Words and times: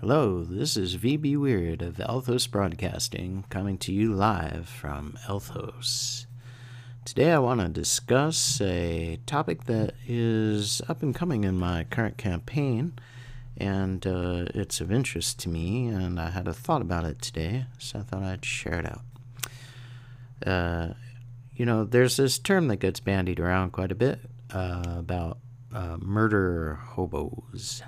Hello, 0.00 0.44
this 0.44 0.76
is 0.76 0.98
VBWyrde 0.98 1.80
of 1.80 1.96
Elthos 1.96 2.50
Broadcasting 2.50 3.46
coming 3.48 3.78
to 3.78 3.94
you 3.94 4.12
live 4.12 4.68
from 4.68 5.16
Elthos. 5.26 6.26
Today 7.06 7.32
I 7.32 7.38
want 7.38 7.62
to 7.62 7.68
discuss 7.68 8.60
a 8.60 9.18
topic 9.24 9.64
that 9.64 9.94
is 10.06 10.82
up 10.86 11.02
and 11.02 11.14
coming 11.14 11.44
in 11.44 11.58
my 11.58 11.84
current 11.84 12.18
campaign, 12.18 12.92
and 13.56 14.06
uh, 14.06 14.44
it's 14.54 14.82
of 14.82 14.92
interest 14.92 15.38
to 15.40 15.48
me, 15.48 15.86
and 15.86 16.20
I 16.20 16.28
had 16.28 16.46
a 16.46 16.52
thought 16.52 16.82
about 16.82 17.06
it 17.06 17.22
today, 17.22 17.64
so 17.78 18.00
I 18.00 18.02
thought 18.02 18.22
I'd 18.22 18.44
share 18.44 18.78
it 18.80 18.84
out. 18.84 19.02
Uh, 20.46 20.92
you 21.54 21.64
know, 21.64 21.84
there's 21.84 22.18
this 22.18 22.38
term 22.38 22.68
that 22.68 22.76
gets 22.76 23.00
bandied 23.00 23.40
around 23.40 23.72
quite 23.72 23.90
a 23.90 23.96
bit 23.96 24.20
uh, 24.52 24.84
about 24.98 25.38
uh, 25.74 25.96
murder 25.98 26.80
hobos. 26.82 27.82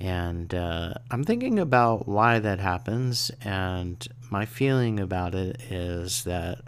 And 0.00 0.54
uh, 0.54 0.94
I'm 1.10 1.24
thinking 1.24 1.58
about 1.58 2.06
why 2.06 2.38
that 2.38 2.60
happens, 2.60 3.32
and 3.42 4.06
my 4.30 4.44
feeling 4.46 5.00
about 5.00 5.34
it 5.34 5.60
is 5.70 6.22
that 6.24 6.60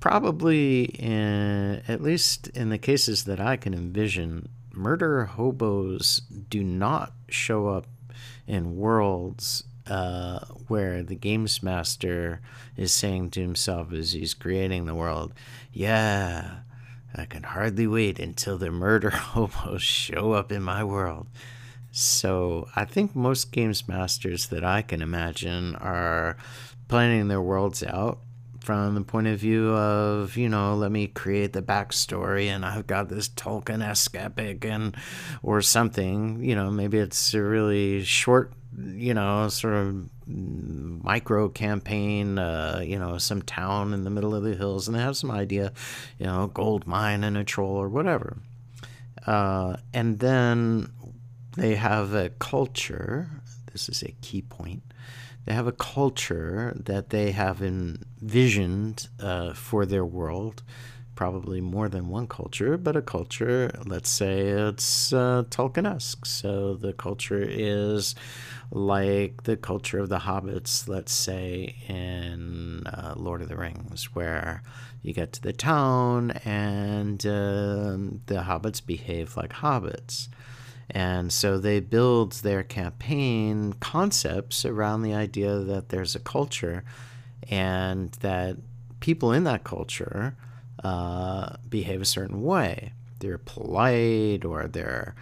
probably, 0.00 0.84
in, 0.84 1.82
at 1.86 2.02
least 2.02 2.48
in 2.48 2.70
the 2.70 2.78
cases 2.78 3.24
that 3.24 3.40
I 3.40 3.56
can 3.56 3.74
envision, 3.74 4.48
murder 4.72 5.24
hobos 5.24 6.20
do 6.48 6.64
not 6.64 7.12
show 7.28 7.68
up 7.68 7.86
in 8.46 8.76
worlds 8.76 9.64
uh, 9.86 10.40
where 10.68 11.02
the 11.02 11.14
games 11.14 11.62
master 11.62 12.40
is 12.76 12.92
saying 12.92 13.30
to 13.30 13.40
himself 13.40 13.92
as 13.92 14.12
he's 14.12 14.34
creating 14.34 14.86
the 14.86 14.94
world, 14.94 15.32
Yeah, 15.72 16.58
I 17.14 17.26
can 17.26 17.42
hardly 17.42 17.86
wait 17.86 18.18
until 18.18 18.58
the 18.58 18.70
murder 18.70 19.10
hobos 19.10 19.82
show 19.82 20.32
up 20.32 20.50
in 20.50 20.62
my 20.62 20.82
world. 20.82 21.28
So 21.96 22.66
I 22.74 22.86
think 22.86 23.14
most 23.14 23.52
games 23.52 23.86
masters 23.86 24.48
that 24.48 24.64
I 24.64 24.82
can 24.82 25.00
imagine 25.00 25.76
are 25.76 26.36
planning 26.88 27.28
their 27.28 27.40
worlds 27.40 27.84
out 27.84 28.18
from 28.58 28.96
the 28.96 29.02
point 29.02 29.28
of 29.28 29.38
view 29.38 29.68
of, 29.70 30.36
you 30.36 30.48
know, 30.48 30.74
let 30.74 30.90
me 30.90 31.06
create 31.06 31.52
the 31.52 31.62
backstory 31.62 32.46
and 32.46 32.64
I've 32.64 32.88
got 32.88 33.10
this 33.10 33.28
Tolkien 33.28 33.80
esque 33.80 34.16
epic 34.16 34.64
and 34.64 34.96
or 35.44 35.62
something. 35.62 36.42
You 36.42 36.56
know, 36.56 36.68
maybe 36.68 36.98
it's 36.98 37.32
a 37.32 37.40
really 37.40 38.02
short, 38.02 38.52
you 38.76 39.14
know, 39.14 39.48
sort 39.48 39.74
of 39.74 40.10
micro 40.26 41.48
campaign, 41.48 42.40
uh, 42.40 42.82
you 42.84 42.98
know, 42.98 43.18
some 43.18 43.40
town 43.40 43.94
in 43.94 44.02
the 44.02 44.10
middle 44.10 44.34
of 44.34 44.42
the 44.42 44.56
hills 44.56 44.88
and 44.88 44.96
they 44.96 45.00
have 45.00 45.16
some 45.16 45.30
idea, 45.30 45.72
you 46.18 46.26
know, 46.26 46.48
gold 46.48 46.88
mine 46.88 47.22
and 47.22 47.36
a 47.36 47.44
troll 47.44 47.76
or 47.76 47.88
whatever. 47.88 48.36
Uh, 49.28 49.76
and 49.92 50.18
then 50.18 50.90
they 51.56 51.76
have 51.76 52.14
a 52.14 52.30
culture. 52.30 53.28
This 53.72 53.88
is 53.88 54.02
a 54.02 54.12
key 54.20 54.42
point. 54.42 54.82
They 55.44 55.52
have 55.52 55.66
a 55.66 55.72
culture 55.72 56.72
that 56.84 57.10
they 57.10 57.32
have 57.32 57.62
envisioned 57.62 59.08
uh, 59.20 59.52
for 59.52 59.84
their 59.84 60.04
world. 60.04 60.62
Probably 61.14 61.60
more 61.60 61.88
than 61.88 62.08
one 62.08 62.26
culture, 62.26 62.76
but 62.76 62.96
a 62.96 63.02
culture, 63.02 63.70
let's 63.86 64.10
say 64.10 64.48
it's 64.48 65.12
uh, 65.12 65.44
Tolkien 65.48 65.86
esque. 65.86 66.26
So 66.26 66.74
the 66.74 66.92
culture 66.92 67.40
is 67.40 68.16
like 68.72 69.44
the 69.44 69.56
culture 69.56 70.00
of 70.00 70.08
the 70.08 70.18
hobbits, 70.18 70.88
let's 70.88 71.12
say 71.12 71.76
in 71.86 72.84
uh, 72.86 73.14
Lord 73.16 73.42
of 73.42 73.48
the 73.48 73.56
Rings, 73.56 74.12
where 74.14 74.64
you 75.02 75.12
get 75.12 75.32
to 75.34 75.42
the 75.42 75.52
town 75.52 76.32
and 76.44 77.24
um, 77.26 78.20
the 78.26 78.42
hobbits 78.42 78.84
behave 78.84 79.36
like 79.36 79.52
hobbits. 79.52 80.26
And 80.90 81.32
so 81.32 81.58
they 81.58 81.80
build 81.80 82.32
their 82.32 82.62
campaign 82.62 83.74
concepts 83.74 84.64
around 84.64 85.02
the 85.02 85.14
idea 85.14 85.58
that 85.58 85.88
there's 85.88 86.14
a 86.14 86.20
culture 86.20 86.84
and 87.50 88.10
that 88.20 88.56
people 89.00 89.32
in 89.32 89.44
that 89.44 89.64
culture 89.64 90.36
uh, 90.82 91.56
behave 91.68 92.00
a 92.00 92.06
certain 92.06 92.42
way. 92.42 92.92
They're 93.20 93.38
polite 93.38 94.44
or 94.44 94.66
they're, 94.66 95.14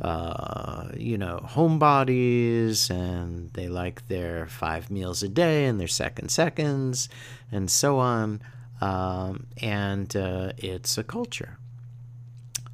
uh, 0.00 0.88
you 0.96 1.16
know, 1.16 1.40
homebodies 1.44 2.90
and 2.90 3.50
they 3.54 3.68
like 3.68 4.06
their 4.08 4.46
five 4.46 4.90
meals 4.90 5.22
a 5.22 5.28
day 5.28 5.64
and 5.64 5.80
their 5.80 5.88
second 5.88 6.30
seconds 6.30 7.08
and 7.50 7.70
so 7.70 7.98
on. 7.98 8.42
Um, 8.80 9.46
and 9.62 10.14
uh, 10.14 10.52
it's 10.58 10.98
a 10.98 11.04
culture. 11.04 11.58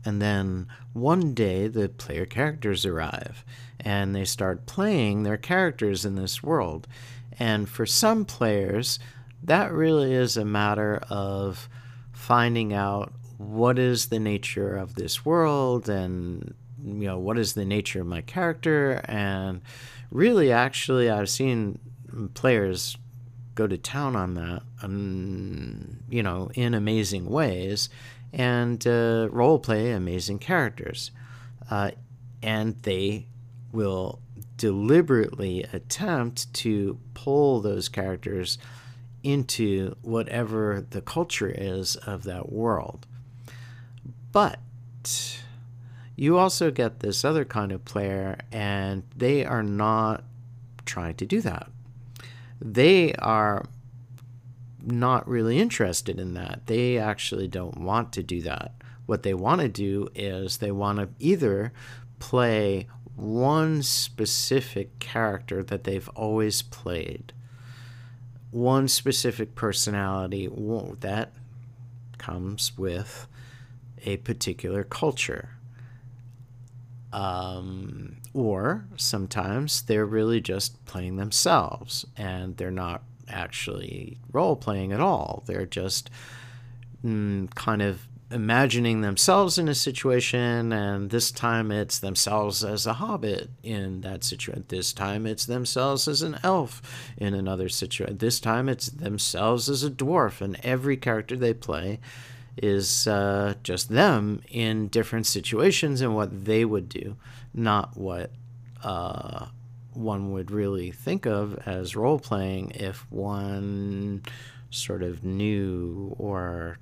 And 0.05 0.21
then 0.21 0.67
one 0.93 1.35
day 1.35 1.69
the 1.69 1.89
player 1.89 2.27
characters 2.27 2.85
arrive 2.85 3.45
and 3.79 4.15
they 4.15 4.25
start 4.25 4.67
playing 4.67 5.23
their 5.23 5.37
characters 5.37 6.05
in 6.05 6.17
this 6.17 6.43
world. 6.43 6.87
And 7.39 7.69
for 7.69 7.87
some 7.87 8.25
players, 8.25 8.99
that 9.43 9.73
really 9.73 10.13
is 10.13 10.37
a 10.37 10.45
matter 10.45 11.03
of 11.09 11.69
finding 12.13 12.73
out 12.73 13.13
what 13.39 13.79
is 13.79 14.07
the 14.07 14.21
nature 14.21 14.77
of 14.77 14.95
this 14.95 15.25
world 15.25 15.89
and 15.89 16.55
you 16.85 17.07
know 17.07 17.19
what 17.19 17.39
is 17.39 17.55
the 17.55 17.65
nature 17.65 18.01
of 18.01 18.07
my 18.07 18.21
character 18.21 19.01
and 19.07 19.61
really 20.11 20.53
actually 20.53 21.11
I've 21.11 21.29
seen 21.29 21.79
players 22.35 22.97
go 23.55 23.67
to 23.67 23.77
town 23.77 24.15
on 24.15 24.35
that 24.35 24.63
um, 24.83 25.99
you 26.09 26.23
know 26.23 26.51
in 26.55 26.75
amazing 26.75 27.29
ways 27.29 27.89
and 28.33 28.87
uh, 28.87 29.29
role 29.31 29.59
play 29.59 29.93
amazing 29.93 30.39
characters. 30.39 31.11
Uh, 31.71 31.91
and 32.43 32.83
they 32.83 33.27
will 33.73 34.21
deliberately 34.57 35.65
attempt 35.73 36.53
to 36.55 36.99
pull 37.15 37.61
those 37.61 37.89
characters 37.89 38.59
into 39.23 39.95
whatever 40.03 40.85
the 40.91 41.01
culture 41.01 41.53
is 41.57 41.97
of 41.97 42.25
that 42.25 42.51
world. 42.51 43.07
But 44.33 44.59
you 46.17 46.39
also 46.39 46.71
get 46.71 47.01
this 47.01 47.25
other 47.25 47.45
kind 47.45 47.73
of 47.73 47.85
player, 47.85 48.39
and 48.51 49.03
they 49.17 49.45
are 49.45 49.63
not 49.63 50.25
trying 50.85 51.15
to 51.17 51.27
do 51.27 51.41
that. 51.41 51.69
They 52.61 53.15
are 53.15 53.65
not 54.85 55.29
really 55.29 55.59
interested 55.59 56.19
in 56.19 56.35
that. 56.35 56.67
They 56.67 56.99
actually 56.99 57.49
don't 57.49 57.79
want 57.79 58.13
to 58.15 58.23
do 58.23 58.41
that. 58.43 58.75
What 59.07 59.23
they 59.23 59.35
want 59.35 59.61
to 59.61 59.69
do 59.69 60.09
is 60.15 60.59
they 60.59 60.71
want 60.71 60.99
to 60.99 61.09
either 61.19 61.73
play 62.19 62.87
one 63.17 63.83
specific 63.83 64.99
character 64.99 65.63
that 65.63 65.85
they've 65.85 66.09
always 66.11 66.63
played, 66.63 67.33
one 68.51 68.89
specific 68.89 69.55
personality 69.55 70.49
that 71.01 71.33
comes 72.19 72.77
with 72.79 73.27
a 74.05 74.17
particular 74.19 74.85
culture. 74.85 75.51
Um, 77.13 78.17
or 78.33 78.87
sometimes 78.97 79.83
they're 79.83 80.07
really 80.07 80.41
just 80.41 80.83
playing 80.87 81.17
themselves 81.17 82.07
and 82.17 82.57
they're 82.57 82.71
not 82.71 83.03
actually 83.33 84.19
role 84.33 84.57
playing 84.57 84.93
at 84.93 85.01
all. 85.01 85.43
They're 85.47 85.67
just 85.67 86.11
mm, 87.05 87.53
kind 87.55 87.83
of 87.83 88.07
imagining 88.33 89.03
themselves 89.03 89.59
in 89.59 89.69
a 89.69 89.75
situation, 89.75 90.73
and 90.73 91.11
this 91.11 91.31
time 91.31 91.71
it's 91.71 91.99
themselves 91.99 92.65
as 92.65 92.87
a 92.87 92.95
hobbit 92.95 93.51
in 93.63 94.01
that 94.01 94.25
situation. 94.25 94.65
This 94.69 94.93
time 94.93 95.27
it's 95.27 95.47
themselves 95.47 96.09
as 96.09 96.23
an 96.23 96.39
elf 96.43 96.83
in 97.17 97.35
another 97.35 97.69
situation. 97.69 98.19
This 98.19 98.41
time 98.41 98.69
it's 98.69 98.89
themselves 98.89 99.69
as 99.69 99.85
a 99.85 99.91
dwarf, 99.91 100.41
and 100.41 100.59
every 100.63 100.97
character 100.97 101.37
they 101.37 101.55
play 101.55 102.01
is 102.57 103.07
uh, 103.07 103.55
just 103.63 103.89
them 103.89 104.43
in 104.51 104.89
different 104.89 105.27
situations 105.27 106.01
and 106.01 106.15
what 106.15 106.45
they 106.45 106.65
would 106.65 106.89
do, 106.89 107.17
not 107.55 107.97
what. 107.97 108.31
Uh, 108.83 109.47
one 109.95 110.33
would 110.33 110.51
really 110.51 110.91
think 110.91 111.27
of 111.27 111.59
as 111.67 111.97
role 111.97 112.19
playing 112.19 112.71
if 112.75 113.07
one 113.11 114.23
sort 114.71 115.03
of 115.03 115.23
knew 115.23 116.15
or 116.19 116.79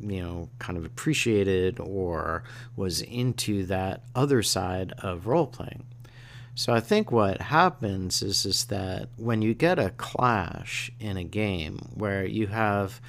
you 0.00 0.20
know 0.20 0.48
kind 0.58 0.78
of 0.78 0.84
appreciated 0.84 1.78
or 1.78 2.42
was 2.76 3.02
into 3.02 3.64
that 3.66 4.02
other 4.14 4.42
side 4.42 4.92
of 4.98 5.26
role 5.26 5.46
playing 5.46 5.84
so 6.54 6.72
i 6.72 6.80
think 6.80 7.12
what 7.12 7.40
happens 7.40 8.22
is 8.22 8.44
is 8.44 8.64
that 8.66 9.08
when 9.16 9.42
you 9.42 9.54
get 9.54 9.78
a 9.78 9.90
clash 9.90 10.90
in 10.98 11.16
a 11.16 11.24
game 11.24 11.78
where 11.94 12.24
you 12.24 12.46
have 12.48 13.00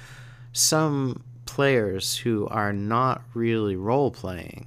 some 0.52 1.22
players 1.46 2.16
who 2.18 2.46
are 2.48 2.72
not 2.72 3.22
really 3.34 3.76
role 3.76 4.10
playing 4.10 4.66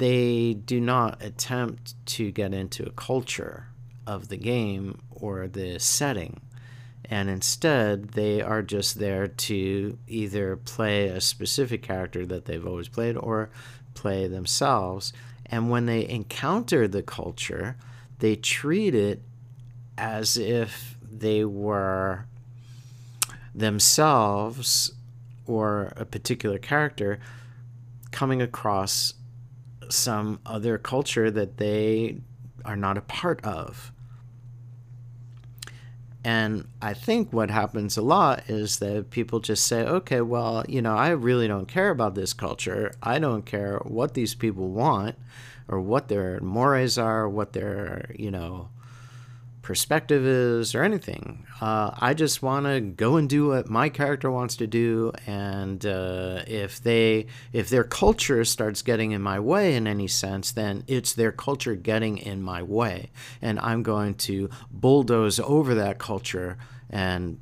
they 0.00 0.54
do 0.54 0.80
not 0.80 1.22
attempt 1.22 1.94
to 2.06 2.30
get 2.30 2.54
into 2.54 2.82
a 2.86 2.90
culture 2.92 3.66
of 4.06 4.28
the 4.28 4.36
game 4.38 4.98
or 5.10 5.46
the 5.46 5.78
setting. 5.78 6.40
And 7.04 7.28
instead, 7.28 8.12
they 8.12 8.40
are 8.40 8.62
just 8.62 8.98
there 8.98 9.28
to 9.28 9.98
either 10.08 10.56
play 10.56 11.08
a 11.08 11.20
specific 11.20 11.82
character 11.82 12.24
that 12.24 12.46
they've 12.46 12.66
always 12.66 12.88
played 12.88 13.18
or 13.18 13.50
play 13.92 14.26
themselves. 14.26 15.12
And 15.44 15.68
when 15.68 15.84
they 15.84 16.08
encounter 16.08 16.88
the 16.88 17.02
culture, 17.02 17.76
they 18.20 18.36
treat 18.36 18.94
it 18.94 19.20
as 19.98 20.38
if 20.38 20.96
they 21.02 21.44
were 21.44 22.24
themselves 23.54 24.92
or 25.46 25.92
a 25.94 26.06
particular 26.06 26.56
character 26.56 27.20
coming 28.12 28.40
across 28.40 29.12
some 29.90 30.40
other 30.46 30.78
culture 30.78 31.30
that 31.30 31.58
they 31.58 32.18
are 32.64 32.76
not 32.76 32.98
a 32.98 33.02
part 33.02 33.44
of. 33.44 33.92
And 36.22 36.68
I 36.82 36.92
think 36.92 37.32
what 37.32 37.50
happens 37.50 37.96
a 37.96 38.02
lot 38.02 38.42
is 38.48 38.78
that 38.78 39.10
people 39.10 39.40
just 39.40 39.66
say, 39.66 39.84
okay, 39.84 40.20
well, 40.20 40.64
you 40.68 40.82
know, 40.82 40.94
I 40.94 41.10
really 41.10 41.48
don't 41.48 41.66
care 41.66 41.88
about 41.88 42.14
this 42.14 42.34
culture. 42.34 42.92
I 43.02 43.18
don't 43.18 43.46
care 43.46 43.78
what 43.84 44.12
these 44.12 44.34
people 44.34 44.68
want 44.68 45.16
or 45.66 45.80
what 45.80 46.08
their 46.08 46.38
mores 46.40 46.98
are, 46.98 47.26
what 47.26 47.54
their, 47.54 48.10
you 48.18 48.30
know, 48.30 48.68
perspective 49.70 50.26
is 50.26 50.74
or 50.74 50.82
anything. 50.82 51.46
Uh, 51.60 51.92
I 51.96 52.12
just 52.12 52.42
want 52.42 52.66
to 52.66 52.80
go 52.80 53.14
and 53.14 53.28
do 53.30 53.50
what 53.50 53.70
my 53.70 53.88
character 53.88 54.28
wants 54.28 54.56
to 54.56 54.66
do, 54.66 55.12
and 55.28 55.86
uh, 55.86 56.42
if 56.48 56.82
they 56.82 57.26
if 57.52 57.68
their 57.68 57.84
culture 57.84 58.44
starts 58.44 58.82
getting 58.82 59.12
in 59.12 59.22
my 59.22 59.38
way 59.38 59.76
in 59.76 59.86
any 59.86 60.08
sense, 60.08 60.50
then 60.50 60.82
it's 60.88 61.12
their 61.12 61.30
culture 61.30 61.76
getting 61.76 62.18
in 62.18 62.42
my 62.42 62.64
way, 62.64 63.10
and 63.40 63.60
I'm 63.60 63.84
going 63.84 64.14
to 64.26 64.50
bulldoze 64.72 65.38
over 65.38 65.72
that 65.76 66.00
culture. 66.00 66.58
And 66.90 67.40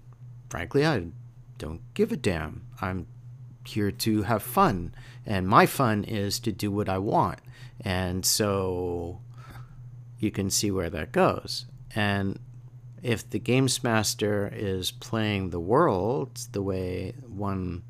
frankly, 0.51 0.85
I 0.85 1.07
don't 1.57 1.81
give 1.95 2.13
a 2.13 2.17
damn. 2.19 2.67
I'm 2.83 3.07
here 3.65 3.91
to 3.91 4.23
have 4.25 4.43
fun, 4.43 4.95
and 5.25 5.49
my 5.49 5.65
fun 5.65 6.05
is 6.05 6.39
to 6.41 6.53
do 6.53 6.71
what 6.71 6.91
I 6.91 6.99
want, 6.99 7.39
and 7.81 8.27
so 8.27 9.23
you 10.19 10.31
can 10.31 10.51
see 10.51 10.71
where 10.71 10.91
that 10.91 11.11
goes. 11.11 11.65
And 11.95 12.39
if 13.03 13.29
the 13.29 13.39
games 13.39 13.83
master 13.85 14.51
is 14.53 14.91
playing 14.91 15.51
the 15.51 15.61
world 15.61 16.37
the 16.53 16.63
way 16.63 17.15
one 17.27 17.83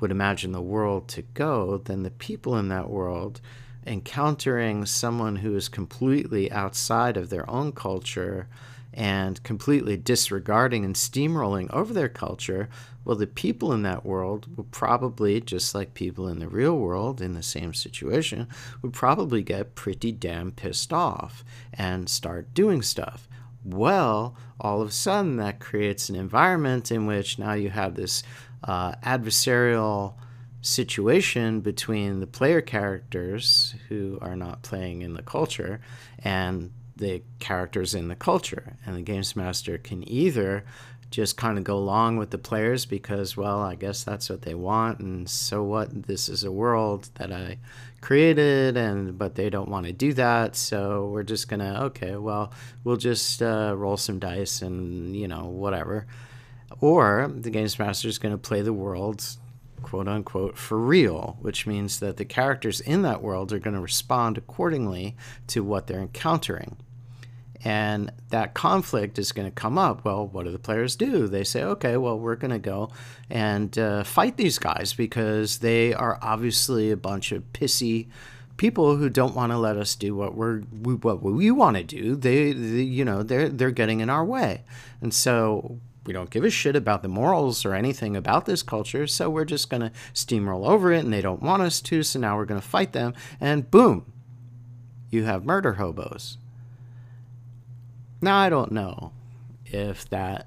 would 0.00 0.10
imagine 0.10 0.52
the 0.52 0.62
world 0.62 1.08
to 1.08 1.22
go, 1.22 1.78
then 1.78 2.02
the 2.02 2.10
people 2.10 2.56
in 2.56 2.68
that 2.68 2.90
world 2.90 3.40
encountering 3.86 4.86
someone 4.86 5.36
who 5.36 5.54
is 5.56 5.68
completely 5.68 6.50
outside 6.50 7.16
of 7.16 7.30
their 7.30 7.48
own 7.48 7.72
culture 7.72 8.48
and 8.94 9.42
completely 9.42 9.96
disregarding 9.96 10.84
and 10.84 10.94
steamrolling 10.94 11.70
over 11.72 11.92
their 11.92 12.08
culture, 12.08 12.68
well, 13.04 13.16
the 13.16 13.26
people 13.26 13.72
in 13.72 13.82
that 13.82 14.06
world 14.06 14.56
will 14.56 14.64
probably, 14.64 15.40
just 15.40 15.74
like 15.74 15.92
people 15.94 16.28
in 16.28 16.38
the 16.38 16.48
real 16.48 16.78
world 16.78 17.20
in 17.20 17.34
the 17.34 17.42
same 17.42 17.74
situation, 17.74 18.48
would 18.80 18.92
probably 18.92 19.42
get 19.42 19.74
pretty 19.74 20.12
damn 20.12 20.52
pissed 20.52 20.92
off 20.92 21.44
and 21.72 22.08
start 22.08 22.54
doing 22.54 22.80
stuff. 22.80 23.28
Well, 23.64 24.36
all 24.60 24.80
of 24.80 24.88
a 24.88 24.92
sudden, 24.92 25.36
that 25.36 25.60
creates 25.60 26.08
an 26.08 26.16
environment 26.16 26.92
in 26.92 27.06
which 27.06 27.38
now 27.38 27.54
you 27.54 27.70
have 27.70 27.94
this 27.94 28.22
uh, 28.62 28.92
adversarial 29.02 30.14
situation 30.60 31.60
between 31.60 32.20
the 32.20 32.26
player 32.26 32.62
characters 32.62 33.74
who 33.88 34.18
are 34.22 34.36
not 34.36 34.62
playing 34.62 35.02
in 35.02 35.12
the 35.12 35.22
culture 35.22 35.80
and 36.18 36.70
the 37.04 37.22
characters 37.38 37.94
in 37.94 38.08
the 38.08 38.14
culture. 38.14 38.76
And 38.86 38.96
the 38.96 39.02
games 39.02 39.36
master 39.36 39.78
can 39.78 40.08
either 40.08 40.64
just 41.10 41.36
kind 41.36 41.58
of 41.58 41.64
go 41.64 41.76
along 41.76 42.16
with 42.16 42.30
the 42.30 42.38
players 42.38 42.86
because, 42.86 43.36
well, 43.36 43.60
I 43.60 43.76
guess 43.76 44.02
that's 44.02 44.28
what 44.28 44.42
they 44.42 44.54
want, 44.54 44.98
and 44.98 45.28
so 45.28 45.62
what? 45.62 46.06
This 46.06 46.28
is 46.28 46.42
a 46.42 46.50
world 46.50 47.08
that 47.14 47.30
I 47.30 47.58
created, 48.00 48.76
and 48.76 49.16
but 49.16 49.36
they 49.36 49.48
don't 49.48 49.68
want 49.68 49.86
to 49.86 49.92
do 49.92 50.12
that, 50.14 50.56
so 50.56 51.08
we're 51.12 51.22
just 51.22 51.48
gonna 51.48 51.84
okay, 51.84 52.16
well, 52.16 52.52
we'll 52.82 52.96
just 52.96 53.40
uh, 53.42 53.74
roll 53.76 53.96
some 53.96 54.18
dice 54.18 54.60
and 54.60 55.14
you 55.14 55.28
know 55.28 55.44
whatever. 55.44 56.06
Or 56.80 57.30
the 57.32 57.50
games 57.50 57.78
master 57.78 58.08
is 58.08 58.18
going 58.18 58.34
to 58.34 58.38
play 58.38 58.62
the 58.62 58.72
world 58.72 59.24
quote 59.84 60.08
unquote 60.08 60.58
for 60.58 60.78
real, 60.78 61.36
which 61.40 61.66
means 61.66 62.00
that 62.00 62.16
the 62.16 62.24
characters 62.24 62.80
in 62.80 63.02
that 63.02 63.22
world 63.22 63.52
are 63.52 63.58
going 63.60 63.74
to 63.74 63.80
respond 63.80 64.36
accordingly 64.36 65.14
to 65.46 65.62
what 65.62 65.86
they're 65.86 66.00
encountering. 66.00 66.76
And 67.64 68.12
that 68.28 68.52
conflict 68.52 69.18
is 69.18 69.32
going 69.32 69.48
to 69.48 69.54
come 69.54 69.78
up. 69.78 70.04
Well, 70.04 70.26
what 70.26 70.44
do 70.44 70.50
the 70.50 70.58
players 70.58 70.96
do? 70.96 71.26
They 71.26 71.44
say, 71.44 71.64
okay, 71.64 71.96
well, 71.96 72.18
we're 72.18 72.36
going 72.36 72.50
to 72.50 72.58
go 72.58 72.90
and 73.30 73.76
uh, 73.78 74.04
fight 74.04 74.36
these 74.36 74.58
guys 74.58 74.92
because 74.92 75.58
they 75.58 75.94
are 75.94 76.18
obviously 76.20 76.90
a 76.90 76.96
bunch 76.96 77.32
of 77.32 77.42
pissy 77.54 78.08
people 78.56 78.96
who 78.96 79.08
don't 79.08 79.34
want 79.34 79.50
to 79.50 79.58
let 79.58 79.76
us 79.76 79.96
do 79.96 80.14
what 80.14 80.34
we're 80.34 80.60
what 80.60 81.22
we 81.22 81.50
want 81.50 81.76
to 81.76 81.82
do. 81.82 82.14
They, 82.14 82.52
they, 82.52 82.82
you 82.82 83.04
know, 83.04 83.22
they're 83.22 83.48
they're 83.48 83.70
getting 83.70 84.00
in 84.00 84.10
our 84.10 84.24
way, 84.24 84.62
and 85.00 85.12
so 85.12 85.80
we 86.06 86.12
don't 86.12 86.30
give 86.30 86.44
a 86.44 86.50
shit 86.50 86.76
about 86.76 87.02
the 87.02 87.08
morals 87.08 87.64
or 87.64 87.74
anything 87.74 88.14
about 88.14 88.46
this 88.46 88.62
culture. 88.62 89.06
So 89.06 89.30
we're 89.30 89.44
just 89.44 89.70
going 89.70 89.80
to 89.80 89.92
steamroll 90.12 90.68
over 90.68 90.92
it, 90.92 91.04
and 91.04 91.12
they 91.12 91.22
don't 91.22 91.42
want 91.42 91.62
us 91.62 91.80
to. 91.82 92.02
So 92.02 92.18
now 92.18 92.36
we're 92.36 92.44
going 92.44 92.60
to 92.60 92.66
fight 92.66 92.92
them, 92.92 93.14
and 93.40 93.70
boom, 93.70 94.12
you 95.10 95.24
have 95.24 95.44
murder 95.44 95.74
hobos. 95.74 96.38
Now, 98.24 98.38
I 98.38 98.48
don't 98.48 98.72
know 98.72 99.12
if 99.66 100.08
that 100.08 100.46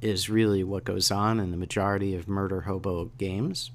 is 0.00 0.30
really 0.30 0.62
what 0.62 0.84
goes 0.84 1.10
on 1.10 1.40
in 1.40 1.50
the 1.50 1.56
majority 1.56 2.14
of 2.14 2.28
murder 2.28 2.60
hobo 2.60 3.06
games, 3.18 3.72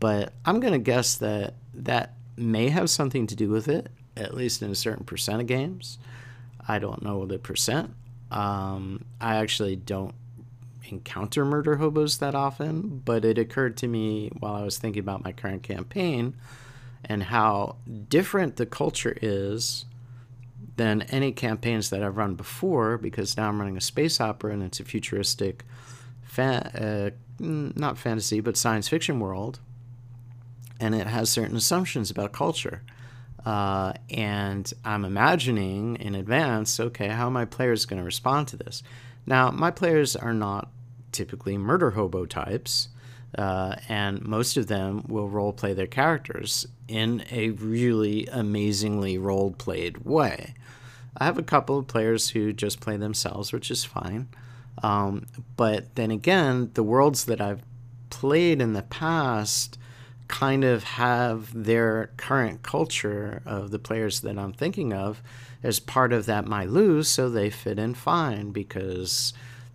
but 0.00 0.32
I'm 0.46 0.58
going 0.58 0.72
to 0.72 0.78
guess 0.78 1.16
that 1.16 1.52
that 1.74 2.14
may 2.34 2.70
have 2.70 2.88
something 2.88 3.26
to 3.26 3.36
do 3.36 3.50
with 3.50 3.68
it, 3.68 3.90
at 4.16 4.32
least 4.32 4.62
in 4.62 4.70
a 4.70 4.74
certain 4.74 5.04
percent 5.04 5.42
of 5.42 5.46
games. 5.46 5.98
I 6.66 6.78
don't 6.78 7.02
know 7.02 7.26
the 7.26 7.38
percent. 7.38 7.92
Um, 8.30 9.04
I 9.20 9.36
actually 9.36 9.76
don't 9.76 10.14
encounter 10.88 11.44
murder 11.44 11.76
hobos 11.76 12.16
that 12.18 12.34
often, 12.34 13.02
but 13.04 13.26
it 13.26 13.36
occurred 13.36 13.76
to 13.76 13.86
me 13.86 14.30
while 14.38 14.54
I 14.54 14.62
was 14.62 14.78
thinking 14.78 15.00
about 15.00 15.22
my 15.22 15.32
current 15.32 15.62
campaign 15.62 16.36
and 17.04 17.24
how 17.24 17.76
different 18.08 18.56
the 18.56 18.64
culture 18.64 19.14
is 19.20 19.84
than 20.76 21.02
any 21.02 21.32
campaigns 21.32 21.90
that 21.90 22.02
I've 22.02 22.16
run 22.16 22.34
before 22.34 22.98
because 22.98 23.36
now 23.36 23.48
I'm 23.48 23.58
running 23.58 23.76
a 23.76 23.80
space 23.80 24.20
opera 24.20 24.52
and 24.52 24.62
it's 24.62 24.80
a 24.80 24.84
futuristic, 24.84 25.64
fa- 26.22 27.12
uh, 27.12 27.42
not 27.42 27.98
fantasy, 27.98 28.40
but 28.40 28.56
science 28.56 28.88
fiction 28.88 29.20
world. 29.20 29.60
And 30.80 30.94
it 30.94 31.06
has 31.06 31.30
certain 31.30 31.56
assumptions 31.56 32.10
about 32.10 32.32
culture. 32.32 32.82
Uh, 33.44 33.92
and 34.10 34.72
I'm 34.84 35.04
imagining 35.04 35.96
in 35.96 36.14
advance, 36.14 36.78
okay, 36.78 37.08
how 37.08 37.28
my 37.28 37.44
players 37.44 37.84
are 37.84 37.88
going 37.88 37.98
to 37.98 38.04
respond 38.04 38.48
to 38.48 38.56
this? 38.56 38.82
Now, 39.26 39.50
my 39.50 39.70
players 39.70 40.16
are 40.16 40.34
not 40.34 40.70
typically 41.10 41.58
murder 41.58 41.92
hobo 41.92 42.24
types. 42.24 42.88
Uh, 43.36 43.76
and 43.88 44.22
most 44.26 44.56
of 44.56 44.66
them 44.66 45.04
will 45.08 45.28
role 45.28 45.52
play 45.52 45.72
their 45.72 45.86
characters 45.86 46.66
in 46.86 47.24
a 47.30 47.50
really 47.50 48.26
amazingly 48.26 49.16
role 49.16 49.52
played 49.52 49.98
way. 50.04 50.54
I 51.16 51.24
have 51.24 51.38
a 51.38 51.42
couple 51.42 51.78
of 51.78 51.86
players 51.86 52.30
who 52.30 52.52
just 52.52 52.80
play 52.80 52.96
themselves, 52.96 53.52
which 53.52 53.70
is 53.70 53.84
fine. 53.84 54.28
Um, 54.82 55.26
but 55.56 55.94
then 55.94 56.10
again, 56.10 56.70
the 56.74 56.82
worlds 56.82 57.26
that 57.26 57.40
I've 57.40 57.62
played 58.10 58.60
in 58.60 58.72
the 58.72 58.82
past 58.82 59.78
kind 60.28 60.64
of 60.64 60.84
have 60.84 61.50
their 61.52 62.10
current 62.16 62.62
culture 62.62 63.42
of 63.44 63.70
the 63.70 63.78
players 63.78 64.20
that 64.20 64.38
I'm 64.38 64.52
thinking 64.52 64.92
of 64.92 65.22
as 65.62 65.78
part 65.78 66.12
of 66.12 66.26
that 66.26 66.46
my 66.46 66.64
lose, 66.64 67.08
so 67.08 67.28
they 67.28 67.50
fit 67.50 67.78
in 67.78 67.94
fine 67.94 68.50
because 68.50 69.32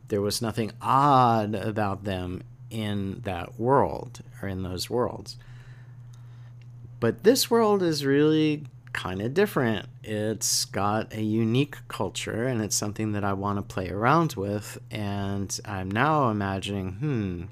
there 0.08 0.22
was 0.22 0.42
nothing 0.42 0.72
odd 0.82 1.54
about 1.54 2.04
them 2.04 2.44
in 2.70 3.22
that 3.24 3.60
world 3.60 4.22
or 4.42 4.48
in 4.48 4.64
those 4.64 4.90
worlds. 4.90 5.38
But 7.00 7.24
this 7.24 7.50
world 7.50 7.84
is 7.84 8.06
really 8.06 8.66
kind 8.94 9.22
of 9.22 9.34
different. 9.34 9.86
It's 10.04 10.66
got 10.66 11.14
a 11.14 11.22
unique 11.22 11.78
culture 11.88 12.46
and 12.46 12.62
it's 12.62 12.76
something 12.76 13.12
that 13.12 13.24
I 13.24 13.34
want 13.34 13.58
to 13.58 13.62
play 13.62 13.90
around 13.90 14.34
with. 14.34 14.80
And 14.90 15.58
I'm 15.66 15.92
now 15.92 16.30
imagining, 16.30 16.94
hmm, 16.94 17.44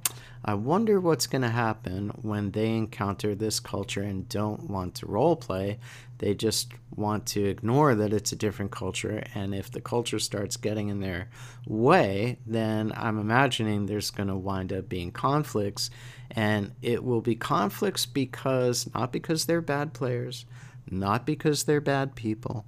I 0.48 0.54
wonder 0.54 1.00
what's 1.00 1.26
going 1.26 1.42
to 1.42 1.50
happen 1.50 2.10
when 2.22 2.52
they 2.52 2.76
encounter 2.76 3.34
this 3.34 3.60
culture 3.60 4.04
and 4.04 4.30
don't 4.30 4.70
want 4.70 4.94
to 4.96 5.08
role 5.08 5.36
play. 5.36 5.80
They 6.20 6.36
just 6.36 6.72
want 6.96 7.26
to 7.28 7.44
ignore 7.44 7.96
that 7.96 8.14
it's 8.14 8.32
a 8.32 8.36
different 8.36 8.70
culture. 8.70 9.24
And 9.34 9.56
if 9.56 9.72
the 9.72 9.82
culture 9.82 10.20
starts 10.20 10.56
getting 10.56 10.90
in 10.90 11.00
their 11.00 11.30
way, 11.66 12.38
then 12.46 12.94
I'm 12.96 13.18
imagining 13.18 13.88
there's 13.88 14.12
going 14.12 14.30
to 14.30 14.36
wind 14.36 14.72
up 14.72 14.88
being 14.88 15.12
conflicts. 15.12 15.90
And 16.30 16.74
it 16.84 17.04
will 17.04 17.22
be 17.22 17.36
conflicts 17.36 18.06
because, 18.06 18.88
not 18.94 19.12
because 19.12 19.46
they're 19.46 19.62
bad 19.62 19.94
players, 19.94 20.46
not 20.88 21.26
because 21.26 21.64
they're 21.64 21.82
bad 21.82 22.14
people, 22.14 22.66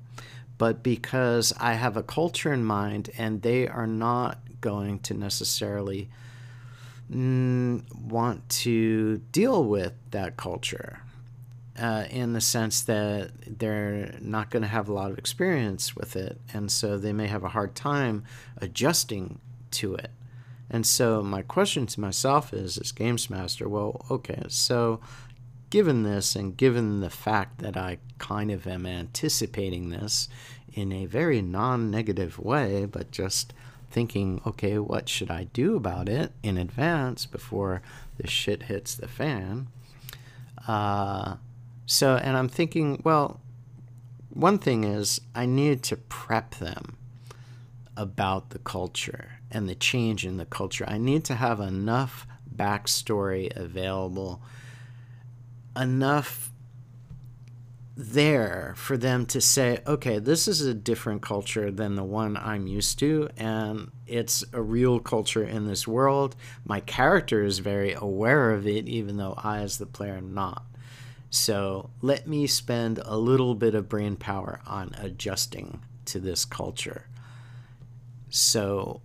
but 0.57 0.81
because 0.81 1.53
I 1.59 1.73
have 1.73 1.95
a 1.95 2.01
culture 2.01 2.51
in 2.51 2.63
mind 2.63 3.11
and 3.19 3.43
they 3.43 3.67
are 3.67 3.85
not 3.85 4.39
going 4.61 4.97
to 5.01 5.13
necessarily 5.13 6.09
mm, 7.11 7.83
want 7.95 8.47
to 8.49 9.17
deal 9.31 9.63
with 9.63 9.93
that 10.11 10.37
culture. 10.37 10.99
uh, 11.79 12.05
in 12.09 12.33
the 12.33 12.41
sense 12.41 12.81
that 12.81 13.31
they're 13.59 14.15
not 14.19 14.49
going 14.49 14.63
to 14.63 14.67
have 14.67 14.89
a 14.89 14.93
lot 14.93 15.11
of 15.11 15.17
experience 15.17 15.95
with 15.95 16.15
it, 16.15 16.39
and 16.53 16.71
so 16.71 16.97
they 16.97 17.13
may 17.13 17.27
have 17.27 17.43
a 17.43 17.49
hard 17.49 17.75
time 17.75 18.23
adjusting 18.57 19.39
to 19.71 19.95
it. 19.95 20.11
And 20.69 20.85
so 20.85 21.21
my 21.21 21.43
question 21.43 21.85
to 21.87 22.01
myself 22.01 22.53
is, 22.53 22.77
as 22.77 22.91
games 22.91 23.29
master, 23.29 23.69
well, 23.69 24.05
okay, 24.09 24.43
so 24.49 24.99
given 25.69 26.03
this 26.03 26.35
and 26.35 26.57
given 26.57 26.99
the 26.99 27.09
fact 27.09 27.59
that 27.59 27.77
I 27.77 27.99
kind 28.17 28.51
of 28.51 28.65
am 28.67 28.85
anticipating 28.85 29.89
this 29.89 30.27
in 30.73 30.91
a 30.91 31.05
very 31.05 31.41
non-negative 31.41 32.39
way, 32.39 32.85
but 32.85 33.11
just 33.11 33.53
thinking, 33.89 34.41
okay, 34.45 34.77
what 34.77 35.09
should 35.09 35.31
I 35.31 35.45
do 35.45 35.75
about 35.75 36.09
it 36.09 36.31
in 36.43 36.57
advance 36.57 37.25
before 37.25 37.81
the 38.17 38.27
shit 38.27 38.63
hits 38.63 38.95
the 38.95 39.07
fan? 39.07 39.67
Uh, 40.67 41.35
so, 41.85 42.15
and 42.17 42.35
I'm 42.35 42.49
thinking, 42.49 43.01
well, 43.03 43.39
one 44.29 44.59
thing 44.59 44.83
is 44.83 45.21
I 45.33 45.45
need 45.45 45.83
to 45.83 45.95
prep 45.95 46.55
them 46.55 46.97
about 47.95 48.51
the 48.51 48.59
culture 48.59 49.39
and 49.49 49.67
the 49.67 49.75
change 49.75 50.25
in 50.25 50.37
the 50.37 50.45
culture. 50.45 50.85
I 50.87 50.97
need 50.97 51.23
to 51.25 51.35
have 51.35 51.59
enough 51.59 52.27
backstory 52.55 53.55
available, 53.55 54.41
enough 55.75 56.51
there 57.99 58.75
for 58.77 58.95
them 58.95 59.25
to 59.25 59.41
say, 59.41 59.79
okay, 59.87 60.19
this 60.19 60.47
is 60.47 60.61
a 60.61 60.73
different 60.75 61.23
culture 61.23 61.71
than 61.71 61.95
the 61.95 62.03
one 62.03 62.37
I'm 62.37 62.67
used 62.67 62.99
to, 62.99 63.27
and 63.35 63.89
it's 64.05 64.43
a 64.53 64.61
real 64.61 64.99
culture 64.99 65.43
in 65.43 65.65
this 65.65 65.87
world. 65.87 66.35
My 66.63 66.79
character 66.79 67.43
is 67.43 67.57
very 67.57 67.93
aware 67.93 68.51
of 68.51 68.67
it, 68.67 68.87
even 68.87 69.17
though 69.17 69.33
I, 69.37 69.59
as 69.59 69.79
the 69.79 69.87
player, 69.87 70.13
am 70.13 70.35
not. 70.35 70.63
So 71.31 71.89
let 72.01 72.27
me 72.27 72.45
spend 72.45 72.99
a 73.03 73.17
little 73.17 73.55
bit 73.55 73.73
of 73.73 73.89
brain 73.89 74.15
power 74.15 74.61
on 74.67 74.93
adjusting 74.99 75.81
to 76.05 76.19
this 76.19 76.45
culture. 76.45 77.07
So 78.29 79.01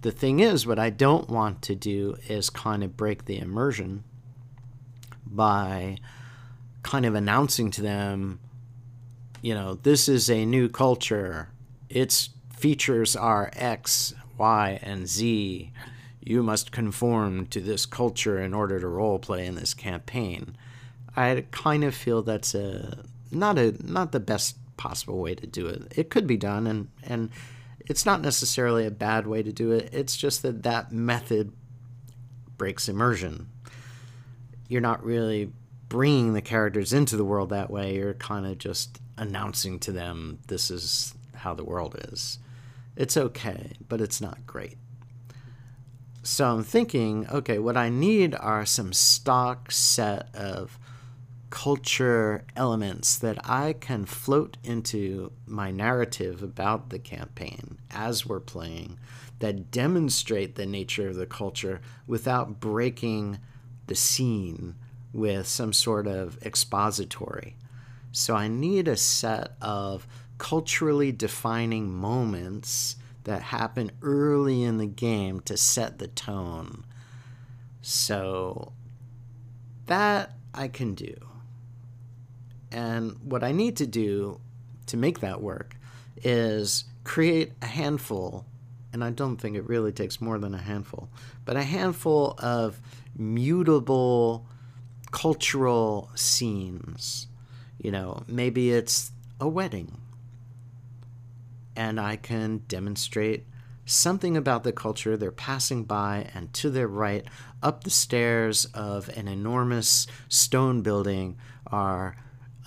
the 0.00 0.10
thing 0.10 0.40
is, 0.40 0.66
what 0.66 0.80
I 0.80 0.90
don't 0.90 1.30
want 1.30 1.62
to 1.62 1.76
do 1.76 2.16
is 2.28 2.50
kind 2.50 2.82
of 2.82 2.96
break 2.96 3.26
the 3.26 3.38
immersion 3.38 4.02
by 5.24 5.98
kind 6.82 7.06
of 7.06 7.14
announcing 7.14 7.70
to 7.72 7.82
them, 7.82 8.40
you 9.42 9.54
know, 9.54 9.74
this 9.74 10.08
is 10.08 10.30
a 10.30 10.44
new 10.44 10.68
culture. 10.68 11.48
Its 11.88 12.30
features 12.56 13.16
are 13.16 13.50
X, 13.54 14.14
Y, 14.38 14.78
and 14.82 15.08
Z. 15.08 15.72
You 16.20 16.42
must 16.42 16.72
conform 16.72 17.46
to 17.46 17.60
this 17.60 17.86
culture 17.86 18.40
in 18.40 18.52
order 18.52 18.78
to 18.78 18.86
role 18.86 19.18
play 19.18 19.46
in 19.46 19.54
this 19.54 19.74
campaign. 19.74 20.56
I 21.16 21.44
kind 21.50 21.84
of 21.84 21.94
feel 21.94 22.22
that's 22.22 22.54
a 22.54 23.04
not 23.30 23.58
a 23.58 23.74
not 23.80 24.12
the 24.12 24.20
best 24.20 24.56
possible 24.76 25.20
way 25.20 25.34
to 25.34 25.46
do 25.46 25.66
it. 25.66 25.92
It 25.96 26.10
could 26.10 26.26
be 26.26 26.36
done, 26.36 26.66
and 26.66 26.88
and 27.02 27.30
it's 27.86 28.06
not 28.06 28.20
necessarily 28.20 28.86
a 28.86 28.90
bad 28.90 29.26
way 29.26 29.42
to 29.42 29.52
do 29.52 29.72
it. 29.72 29.90
It's 29.92 30.16
just 30.16 30.42
that 30.42 30.62
that 30.62 30.92
method 30.92 31.52
breaks 32.56 32.88
immersion. 32.88 33.48
You're 34.68 34.80
not 34.80 35.04
really 35.04 35.50
bringing 35.90 36.32
the 36.32 36.40
characters 36.40 36.94
into 36.94 37.18
the 37.18 37.24
world 37.24 37.50
that 37.50 37.68
way. 37.68 37.96
You're 37.96 38.14
kind 38.14 38.46
of 38.46 38.56
just 38.56 38.98
announcing 39.18 39.78
to 39.80 39.92
them 39.92 40.38
this 40.46 40.70
is 40.70 41.14
how 41.34 41.52
the 41.52 41.64
world 41.64 41.96
is. 42.12 42.38
It's 42.96 43.16
okay, 43.16 43.72
but 43.88 44.00
it's 44.00 44.20
not 44.20 44.46
great. 44.46 44.78
So 46.22 46.46
I'm 46.46 46.62
thinking, 46.62 47.26
okay, 47.28 47.58
what 47.58 47.76
I 47.76 47.88
need 47.88 48.34
are 48.36 48.64
some 48.64 48.92
stock 48.92 49.72
set 49.72 50.34
of 50.34 50.78
culture 51.50 52.44
elements 52.54 53.18
that 53.18 53.38
I 53.48 53.72
can 53.72 54.04
float 54.04 54.58
into 54.62 55.32
my 55.44 55.72
narrative 55.72 56.40
about 56.40 56.90
the 56.90 57.00
campaign 57.00 57.78
as 57.90 58.24
we're 58.24 58.38
playing 58.38 58.98
that 59.40 59.72
demonstrate 59.72 60.54
the 60.54 60.66
nature 60.66 61.08
of 61.08 61.16
the 61.16 61.26
culture 61.26 61.80
without 62.06 62.60
breaking 62.60 63.40
the 63.88 63.96
scene 63.96 64.76
with 65.12 65.46
some 65.46 65.72
sort 65.72 66.06
of 66.06 66.40
expository. 66.42 67.56
So 68.12 68.34
I 68.34 68.48
need 68.48 68.88
a 68.88 68.96
set 68.96 69.52
of 69.60 70.06
culturally 70.38 71.12
defining 71.12 71.92
moments 71.92 72.96
that 73.24 73.42
happen 73.42 73.90
early 74.02 74.62
in 74.62 74.78
the 74.78 74.86
game 74.86 75.40
to 75.40 75.56
set 75.56 75.98
the 75.98 76.08
tone. 76.08 76.84
So 77.82 78.72
that 79.86 80.34
I 80.54 80.68
can 80.68 80.94
do. 80.94 81.14
And 82.72 83.16
what 83.22 83.42
I 83.42 83.52
need 83.52 83.76
to 83.78 83.86
do 83.86 84.40
to 84.86 84.96
make 84.96 85.20
that 85.20 85.40
work 85.40 85.76
is 86.22 86.84
create 87.04 87.52
a 87.62 87.66
handful, 87.66 88.46
and 88.92 89.02
I 89.02 89.10
don't 89.10 89.36
think 89.36 89.56
it 89.56 89.68
really 89.68 89.92
takes 89.92 90.20
more 90.20 90.38
than 90.38 90.54
a 90.54 90.58
handful, 90.58 91.08
but 91.44 91.56
a 91.56 91.62
handful 91.62 92.34
of 92.38 92.80
mutable 93.16 94.46
cultural 95.10 96.10
scenes. 96.14 97.26
You 97.78 97.90
know, 97.90 98.24
maybe 98.26 98.72
it's 98.72 99.12
a 99.40 99.48
wedding, 99.48 99.98
and 101.74 101.98
I 101.98 102.16
can 102.16 102.58
demonstrate 102.68 103.46
something 103.86 104.36
about 104.36 104.64
the 104.64 104.72
culture. 104.72 105.16
They're 105.16 105.32
passing 105.32 105.84
by, 105.84 106.28
and 106.34 106.52
to 106.54 106.70
their 106.70 106.86
right, 106.88 107.24
up 107.62 107.84
the 107.84 107.90
stairs 107.90 108.66
of 108.66 109.08
an 109.16 109.28
enormous 109.28 110.06
stone 110.28 110.82
building, 110.82 111.38
are 111.66 112.16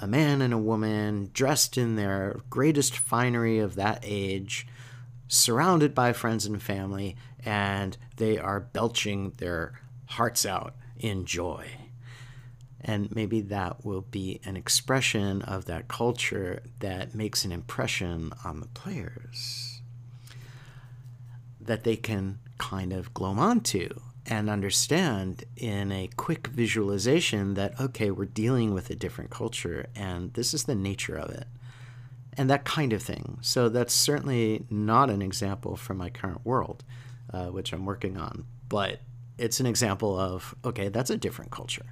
a 0.02 0.08
man 0.08 0.42
and 0.42 0.54
a 0.54 0.58
woman 0.58 1.30
dressed 1.34 1.78
in 1.78 1.96
their 1.96 2.40
greatest 2.50 2.98
finery 2.98 3.60
of 3.60 3.76
that 3.76 4.00
age, 4.04 4.68
surrounded 5.28 5.94
by 5.94 6.12
friends 6.12 6.46
and 6.46 6.62
family, 6.62 7.16
and 7.46 7.98
they 8.18 8.38
are 8.38 8.60
belching 8.60 9.32
their 9.38 9.80
hearts 10.08 10.46
out 10.46 10.76
in 10.98 11.26
joy. 11.26 11.68
And 12.84 13.14
maybe 13.16 13.40
that 13.42 13.86
will 13.86 14.02
be 14.02 14.42
an 14.44 14.58
expression 14.58 15.42
of 15.44 15.66
that 15.66 15.88
culture 15.88 16.64
that 16.80 17.16
makes 17.16 17.46
an 17.46 17.52
impression 17.52 18.34
on 18.44 18.60
the 18.60 18.68
players 18.68 19.82
that 21.62 21.86
they 21.86 21.96
can 21.96 22.40
kind 22.58 22.92
of 22.92 23.14
glom 23.14 23.40
onto 23.40 23.90
and 24.26 24.50
understand 24.50 25.44
in 25.58 25.92
a 25.92 26.10
quick 26.16 26.48
visualization 26.48 27.56
that, 27.56 27.80
okay, 27.80 28.12
we're 28.12 28.26
dealing 28.26 28.74
with 28.74 28.90
a 28.90 28.96
different 28.96 29.30
culture 29.30 29.88
and 29.96 30.34
this 30.34 30.54
is 30.54 30.64
the 30.64 30.76
nature 30.76 31.16
of 31.16 31.30
it. 31.30 31.48
And 32.36 32.50
that 32.50 32.66
kind 32.66 32.94
of 32.94 33.04
thing. 33.04 33.38
So 33.42 33.70
that's 33.70 33.94
certainly 33.94 34.66
not 34.70 35.10
an 35.10 35.22
example 35.22 35.76
from 35.76 35.98
my 35.98 36.10
current 36.10 36.46
world, 36.46 36.84
uh, 37.32 37.48
which 37.48 37.74
I'm 37.74 37.86
working 37.86 38.18
on, 38.18 38.46
but 38.68 39.02
it's 39.38 39.60
an 39.60 39.66
example 39.66 40.18
of, 40.20 40.56
okay, 40.66 40.90
that's 40.90 41.10
a 41.10 41.18
different 41.18 41.52
culture. 41.52 41.86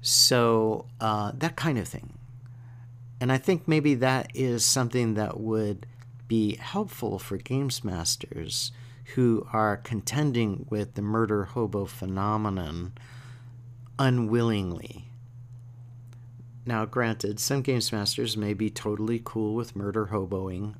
So 0.00 0.86
uh, 1.00 1.32
that 1.34 1.56
kind 1.56 1.78
of 1.78 1.88
thing. 1.88 2.14
And 3.20 3.32
I 3.32 3.38
think 3.38 3.66
maybe 3.66 3.94
that 3.96 4.30
is 4.34 4.64
something 4.64 5.14
that 5.14 5.40
would 5.40 5.86
be 6.28 6.56
helpful 6.56 7.18
for 7.18 7.36
games 7.36 7.82
masters 7.82 8.70
who 9.14 9.46
are 9.52 9.76
contending 9.76 10.66
with 10.68 10.94
the 10.94 11.02
murder 11.02 11.44
hobo 11.44 11.86
phenomenon 11.86 12.92
unwillingly. 13.98 15.06
Now, 16.66 16.84
granted, 16.84 17.40
some 17.40 17.62
games 17.62 17.90
masters 17.92 18.36
may 18.36 18.52
be 18.52 18.68
totally 18.68 19.20
cool 19.24 19.54
with 19.54 19.74
murder 19.74 20.10
hoboing 20.12 20.74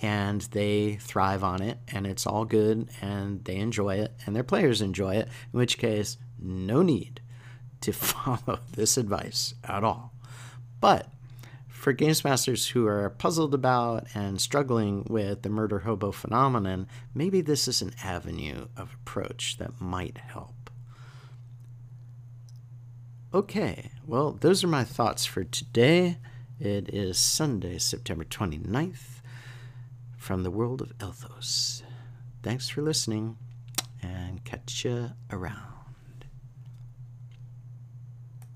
and 0.00 0.42
they 0.52 0.94
thrive 0.96 1.42
on 1.42 1.60
it 1.60 1.78
and 1.88 2.06
it's 2.06 2.26
all 2.26 2.44
good 2.44 2.88
and 3.02 3.44
they 3.44 3.56
enjoy 3.56 3.96
it 3.96 4.12
and 4.24 4.34
their 4.34 4.44
players 4.44 4.80
enjoy 4.80 5.16
it, 5.16 5.28
in 5.52 5.58
which 5.58 5.76
case, 5.76 6.16
no 6.38 6.82
need 6.82 7.20
to 7.84 7.92
follow 7.92 8.58
this 8.72 8.96
advice 8.96 9.54
at 9.64 9.84
all. 9.84 10.12
But 10.80 11.08
for 11.68 11.92
games 11.92 12.24
masters 12.24 12.68
who 12.68 12.86
are 12.86 13.10
puzzled 13.10 13.54
about 13.54 14.06
and 14.14 14.40
struggling 14.40 15.06
with 15.08 15.42
the 15.42 15.50
murder 15.50 15.80
hobo 15.80 16.12
phenomenon, 16.12 16.88
maybe 17.14 17.40
this 17.40 17.68
is 17.68 17.82
an 17.82 17.92
avenue 18.02 18.68
of 18.76 18.94
approach 18.94 19.58
that 19.58 19.80
might 19.80 20.18
help. 20.18 20.70
Okay, 23.34 23.90
well, 24.06 24.32
those 24.32 24.64
are 24.64 24.68
my 24.68 24.84
thoughts 24.84 25.26
for 25.26 25.44
today. 25.44 26.18
It 26.58 26.88
is 26.88 27.18
Sunday, 27.18 27.78
September 27.78 28.24
29th, 28.24 29.20
from 30.16 30.42
the 30.42 30.50
world 30.50 30.80
of 30.80 30.96
Elthos. 30.98 31.82
Thanks 32.42 32.68
for 32.68 32.80
listening, 32.80 33.36
and 34.00 34.44
catch 34.44 34.84
you 34.84 35.10
around. 35.30 35.73